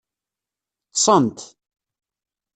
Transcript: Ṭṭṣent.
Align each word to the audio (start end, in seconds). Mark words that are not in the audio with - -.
Ṭṭṣent. 0.91 1.37